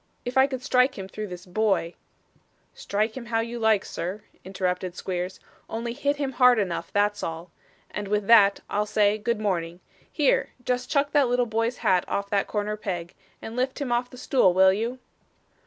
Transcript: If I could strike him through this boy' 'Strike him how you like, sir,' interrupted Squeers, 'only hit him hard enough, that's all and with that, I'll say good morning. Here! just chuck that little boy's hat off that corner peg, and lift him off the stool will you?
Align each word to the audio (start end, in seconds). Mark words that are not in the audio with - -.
If 0.25 0.35
I 0.35 0.47
could 0.47 0.63
strike 0.63 0.97
him 0.97 1.07
through 1.07 1.27
this 1.27 1.45
boy' 1.45 1.93
'Strike 2.73 3.15
him 3.15 3.27
how 3.27 3.41
you 3.41 3.59
like, 3.59 3.85
sir,' 3.85 4.23
interrupted 4.43 4.95
Squeers, 4.95 5.39
'only 5.69 5.93
hit 5.93 6.15
him 6.15 6.31
hard 6.31 6.57
enough, 6.57 6.91
that's 6.91 7.21
all 7.21 7.51
and 7.91 8.07
with 8.07 8.25
that, 8.25 8.61
I'll 8.67 8.87
say 8.87 9.19
good 9.19 9.39
morning. 9.39 9.79
Here! 10.11 10.53
just 10.65 10.89
chuck 10.89 11.11
that 11.11 11.27
little 11.27 11.45
boy's 11.45 11.77
hat 11.85 12.03
off 12.07 12.31
that 12.31 12.47
corner 12.47 12.77
peg, 12.77 13.13
and 13.43 13.55
lift 13.55 13.79
him 13.79 13.91
off 13.91 14.09
the 14.09 14.17
stool 14.17 14.55
will 14.55 14.73
you? 14.73 14.97